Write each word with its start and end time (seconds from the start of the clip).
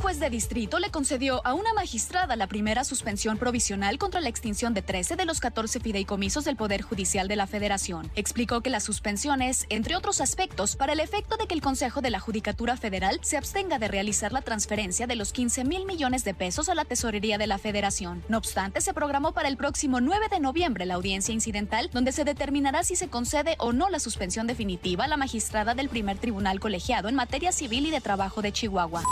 juez 0.00 0.18
de 0.18 0.30
distrito 0.30 0.78
le 0.78 0.90
concedió 0.90 1.40
a 1.46 1.52
una 1.52 1.74
magistrada 1.74 2.34
la 2.34 2.46
primera 2.46 2.84
suspensión 2.84 3.36
provisional 3.36 3.98
contra 3.98 4.20
la 4.20 4.30
extinción 4.30 4.72
de 4.72 4.80
13 4.80 5.14
de 5.14 5.26
los 5.26 5.40
14 5.40 5.78
fideicomisos 5.78 6.44
del 6.44 6.56
Poder 6.56 6.80
Judicial 6.82 7.28
de 7.28 7.36
la 7.36 7.46
Federación. 7.46 8.10
Explicó 8.16 8.62
que 8.62 8.70
la 8.70 8.80
suspensión 8.80 9.42
es, 9.42 9.66
entre 9.68 9.96
otros 9.96 10.20
aspectos, 10.20 10.74
para 10.74 10.94
el 10.94 11.00
efecto 11.00 11.36
de 11.36 11.46
que 11.46 11.54
el 11.54 11.60
Consejo 11.60 12.00
de 12.00 12.10
la 12.10 12.18
Judicatura 12.18 12.76
Federal 12.78 13.20
se 13.22 13.36
abstenga 13.36 13.78
de 13.78 13.88
realizar 13.88 14.32
la 14.32 14.40
transferencia 14.40 15.06
de 15.06 15.16
los 15.16 15.32
15 15.32 15.64
mil 15.64 15.84
millones 15.84 16.24
de 16.24 16.34
pesos 16.34 16.70
a 16.70 16.74
la 16.74 16.86
tesorería 16.86 17.36
de 17.36 17.46
la 17.46 17.58
Federación. 17.58 18.24
No 18.28 18.38
obstante, 18.38 18.80
se 18.80 18.94
programó 18.94 19.32
para 19.32 19.48
el 19.48 19.58
próximo 19.58 20.00
9 20.00 20.28
de 20.30 20.40
noviembre 20.40 20.86
la 20.86 20.94
audiencia 20.94 21.34
incidental, 21.34 21.90
donde 21.92 22.12
se 22.12 22.24
determinará 22.24 22.84
si 22.84 22.96
se 22.96 23.08
concede 23.08 23.56
o 23.58 23.72
no 23.72 23.90
la 23.90 24.00
suspensión 24.00 24.46
definitiva 24.46 25.04
a 25.04 25.08
la 25.08 25.18
magistrada 25.18 25.74
del 25.74 25.90
primer 25.90 26.18
tribunal 26.18 26.58
colegiado 26.58 27.08
en 27.08 27.14
materia 27.14 27.52
civil 27.52 27.86
y 27.86 27.90
de 27.90 28.00
trabajo 28.00 28.40
de 28.40 28.52
Chihuahua. 28.52 29.02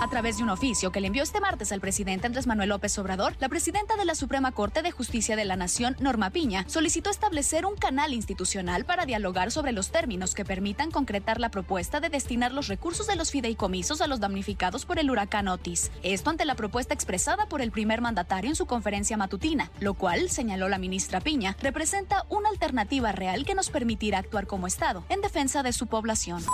A 0.00 0.08
través 0.08 0.36
de 0.36 0.44
un 0.44 0.50
oficio 0.50 0.92
que 0.92 1.00
le 1.00 1.08
envió 1.08 1.24
este 1.24 1.40
martes 1.40 1.72
al 1.72 1.80
presidente 1.80 2.28
Andrés 2.28 2.46
Manuel 2.46 2.68
López 2.68 2.96
Obrador, 2.98 3.34
la 3.40 3.48
presidenta 3.48 3.96
de 3.96 4.04
la 4.04 4.14
Suprema 4.14 4.52
Corte 4.52 4.80
de 4.82 4.92
Justicia 4.92 5.34
de 5.34 5.44
la 5.44 5.56
Nación, 5.56 5.96
Norma 5.98 6.30
Piña, 6.30 6.64
solicitó 6.68 7.10
establecer 7.10 7.66
un 7.66 7.74
canal 7.74 8.14
institucional 8.14 8.84
para 8.84 9.06
dialogar 9.06 9.50
sobre 9.50 9.72
los 9.72 9.90
términos 9.90 10.34
que 10.34 10.44
permitan 10.44 10.92
concretar 10.92 11.40
la 11.40 11.50
propuesta 11.50 11.98
de 11.98 12.10
destinar 12.10 12.52
los 12.52 12.68
recursos 12.68 13.08
de 13.08 13.16
los 13.16 13.32
fideicomisos 13.32 14.00
a 14.00 14.06
los 14.06 14.20
damnificados 14.20 14.86
por 14.86 15.00
el 15.00 15.10
huracán 15.10 15.48
Otis. 15.48 15.90
Esto 16.04 16.30
ante 16.30 16.44
la 16.44 16.54
propuesta 16.54 16.94
expresada 16.94 17.46
por 17.46 17.60
el 17.60 17.72
primer 17.72 18.00
mandatario 18.00 18.50
en 18.50 18.56
su 18.56 18.66
conferencia 18.66 19.16
matutina, 19.16 19.72
lo 19.80 19.94
cual, 19.94 20.30
señaló 20.30 20.68
la 20.68 20.78
ministra 20.78 21.20
Piña, 21.20 21.56
representa 21.60 22.24
una 22.28 22.50
alternativa 22.50 23.10
real 23.10 23.44
que 23.44 23.56
nos 23.56 23.68
permitirá 23.68 24.18
actuar 24.18 24.46
como 24.46 24.68
Estado 24.68 25.04
en 25.08 25.22
defensa 25.22 25.64
de 25.64 25.72
su 25.72 25.88
población. 25.88 26.44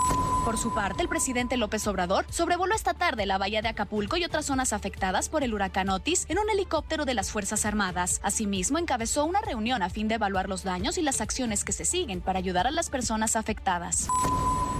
Por 0.45 0.57
su 0.57 0.73
parte, 0.73 1.03
el 1.03 1.09
presidente 1.09 1.57
López 1.57 1.85
Obrador 1.85 2.25
sobrevoló 2.29 2.73
esta 2.73 2.95
tarde 2.95 3.25
la 3.25 3.34
bahía 3.37 3.61
de 3.61 3.69
Acapulco 3.69 4.17
y 4.17 4.23
otras 4.23 4.45
zonas 4.45 4.73
afectadas 4.73 5.29
por 5.29 5.43
el 5.43 5.53
huracán 5.53 5.89
Otis 5.89 6.25
en 6.29 6.39
un 6.39 6.49
helicóptero 6.49 7.05
de 7.05 7.13
las 7.13 7.31
Fuerzas 7.31 7.65
Armadas. 7.65 8.19
Asimismo, 8.23 8.77
encabezó 8.77 9.25
una 9.25 9.41
reunión 9.41 9.83
a 9.83 9.89
fin 9.89 10.07
de 10.07 10.15
evaluar 10.15 10.49
los 10.49 10.63
daños 10.63 10.97
y 10.97 11.01
las 11.01 11.21
acciones 11.21 11.63
que 11.63 11.71
se 11.71 11.85
siguen 11.85 12.21
para 12.21 12.39
ayudar 12.39 12.67
a 12.67 12.71
las 12.71 12.89
personas 12.89 13.35
afectadas. 13.35 14.07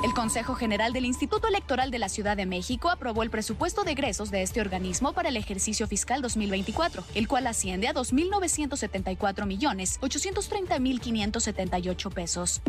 El 0.04 0.14
Consejo 0.14 0.54
General 0.54 0.94
del 0.94 1.06
Instituto 1.06 1.48
Electoral 1.48 1.90
de 1.90 2.00
la 2.00 2.10
Ciudad 2.10 2.38
de 2.38 2.46
México 2.46 2.90
aprobó 2.90 3.24
el 3.24 3.32
presupuesto 3.32 3.84
de 3.84 3.94
egresos 3.94 4.30
de 4.30 4.44
este 4.44 4.62
organismo 4.62 5.14
para 5.14 5.30
el 5.30 5.38
ejercicio 5.38 5.88
fiscal 5.88 6.22
2024, 6.22 7.04
el 7.16 7.28
cual 7.28 7.48
asciende 7.48 7.88
a 7.88 7.94
2.974 7.94 9.46
millones 9.46 9.98
830 10.02 10.80
mil 10.80 11.00
578 11.02 12.10
pesos. 12.12 12.62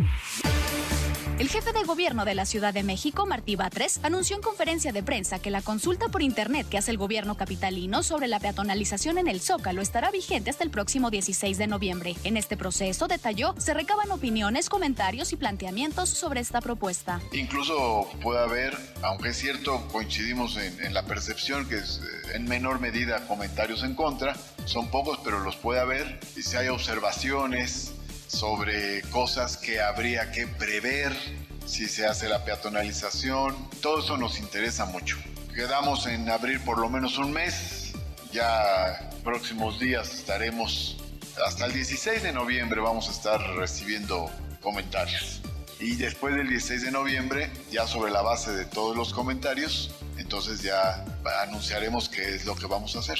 El 1.39 1.51
jefe 1.51 1.75
de 1.75 1.85
gobierno 1.85 2.25
de 2.25 2.35
la 2.35 2.47
Ciudad 2.47 2.73
de 2.73 2.83
México, 2.83 3.27
Martí 3.27 3.57
Batres, 3.57 4.01
anunció 4.03 4.37
en 4.37 4.43
conferencia 4.43 4.91
de 4.91 5.03
prensa 5.03 5.39
que 5.39 5.51
la 5.51 5.61
consulta 5.61 6.09
por 6.09 6.23
Internet 6.23 6.67
que 6.67 6.79
hace 6.79 6.91
el 6.91 6.97
gobierno 6.97 7.37
capitalino 7.37 8.03
sobre 8.03 8.27
la 8.27 8.41
peatonalización 8.41 9.19
en 9.19 9.29
el 9.29 9.43
Zócalo 9.43 9.83
estará 9.83 10.11
vigente 10.11 10.49
hasta 10.49 10.65
el 10.65 10.71
próximo 10.71 11.11
16 11.11 11.59
de 11.59 11.67
noviembre. 11.67 12.17
En 12.25 12.39
este 12.39 12.57
proceso, 12.57 13.07
detalló, 13.07 13.55
se 13.59 13.75
recaban 13.75 14.11
opiniones, 14.13 14.71
comentarios 14.71 15.35
y 15.35 15.37
planteamientos 15.37 16.09
sobre 16.09 16.41
esta 16.41 16.63
propuesta. 16.63 17.21
Incluso 17.33 18.09
puede 18.23 18.43
haber, 18.43 18.75
aunque 19.03 19.29
es 19.29 19.37
cierto, 19.37 19.87
coincidimos 19.93 20.57
en, 20.57 20.83
en 20.83 20.95
la 20.95 21.05
percepción 21.05 21.69
que 21.69 21.77
es 21.77 21.99
eh, 21.99 22.37
en 22.37 22.45
menor 22.47 22.81
medida 22.81 23.27
comentarios 23.27 23.83
en 23.83 23.95
contra, 23.95 24.35
son 24.65 24.89
pocos, 24.89 25.21
pero 25.23 25.41
los 25.41 25.57
puede 25.57 25.81
haber. 25.81 26.19
Y 26.35 26.41
si 26.41 26.57
hay 26.57 26.69
observaciones, 26.69 27.93
sobre 28.37 29.01
cosas 29.11 29.57
que 29.57 29.81
habría 29.81 30.31
que 30.31 30.47
prever 30.47 31.17
si 31.65 31.89
se 31.89 32.07
hace 32.07 32.29
la 32.29 32.45
peatonalización. 32.45 33.57
Todo 33.81 34.01
eso 34.01 34.19
nos 34.19 34.39
interesa 34.39 34.85
mucho. 34.85 35.17
Quedamos 35.55 36.07
en 36.07 36.29
abrir 36.29 36.61
por 36.61 36.79
lo 36.79 36.91
menos 36.91 37.17
un 37.17 37.33
mes. 37.33 37.93
Ya 38.33 39.11
próximos 39.25 39.81
días 39.81 40.13
estaremos, 40.13 40.99
hasta 41.47 41.65
el 41.65 41.73
16 41.73 42.23
de 42.23 42.33
noviembre 42.33 42.83
vamos 42.83 43.09
a 43.09 43.13
estar 43.13 43.41
recibiendo 43.57 44.31
comentarios. 44.61 45.41
Y 45.81 45.97
después 45.97 46.35
del 46.35 46.49
16 46.49 46.83
de 46.83 46.91
noviembre, 46.91 47.51
ya 47.71 47.87
sobre 47.87 48.13
la 48.13 48.21
base 48.21 48.53
de 48.53 48.67
todos 48.67 48.95
los 48.95 49.15
comentarios, 49.15 49.95
entonces 50.19 50.63
ya 50.63 51.07
anunciaremos 51.43 52.11
qué 52.11 52.35
es 52.35 52.45
lo 52.45 52.55
que 52.55 52.67
vamos 52.67 52.97
a 52.97 52.99
hacer. 52.99 53.19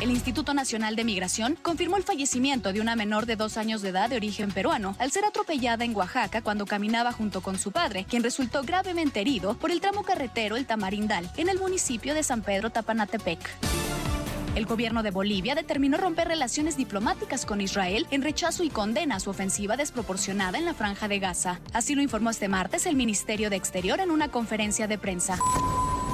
El 0.00 0.12
Instituto 0.12 0.54
Nacional 0.54 0.94
de 0.94 1.02
Migración 1.02 1.58
confirmó 1.60 1.96
el 1.96 2.04
fallecimiento 2.04 2.72
de 2.72 2.80
una 2.80 2.94
menor 2.94 3.26
de 3.26 3.34
dos 3.34 3.56
años 3.56 3.82
de 3.82 3.88
edad 3.88 4.08
de 4.08 4.14
origen 4.14 4.52
peruano 4.52 4.94
al 5.00 5.10
ser 5.10 5.24
atropellada 5.24 5.84
en 5.84 5.96
Oaxaca 5.96 6.40
cuando 6.40 6.66
caminaba 6.66 7.10
junto 7.10 7.40
con 7.40 7.58
su 7.58 7.72
padre, 7.72 8.06
quien 8.08 8.22
resultó 8.22 8.62
gravemente 8.62 9.20
herido 9.20 9.54
por 9.54 9.72
el 9.72 9.80
tramo 9.80 10.04
carretero 10.04 10.56
El 10.56 10.66
Tamarindal 10.66 11.28
en 11.36 11.48
el 11.48 11.58
municipio 11.58 12.14
de 12.14 12.22
San 12.22 12.42
Pedro 12.42 12.70
Tapanatepec. 12.70 13.40
El 14.54 14.66
gobierno 14.66 15.02
de 15.02 15.10
Bolivia 15.10 15.56
determinó 15.56 15.98
romper 15.98 16.28
relaciones 16.28 16.76
diplomáticas 16.76 17.44
con 17.44 17.60
Israel 17.60 18.06
en 18.12 18.22
rechazo 18.22 18.62
y 18.62 18.70
condena 18.70 19.16
a 19.16 19.20
su 19.20 19.30
ofensiva 19.30 19.76
desproporcionada 19.76 20.58
en 20.58 20.64
la 20.64 20.74
franja 20.74 21.08
de 21.08 21.18
Gaza. 21.18 21.60
Así 21.72 21.96
lo 21.96 22.02
informó 22.02 22.30
este 22.30 22.46
martes 22.46 22.86
el 22.86 22.94
Ministerio 22.94 23.50
de 23.50 23.56
Exterior 23.56 23.98
en 23.98 24.12
una 24.12 24.28
conferencia 24.28 24.86
de 24.86 24.96
prensa. 24.96 25.38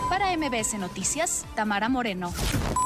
Para 0.09 0.35
MBS 0.37 0.79
Noticias, 0.79 1.45
Tamara 1.55 1.91
Moreno. 1.91 2.33